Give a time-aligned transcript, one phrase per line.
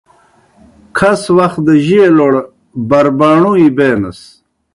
[0.97, 2.33] کھس وخ دہ جیلوڑ
[2.89, 4.19] برباݨُوئے بینَس۔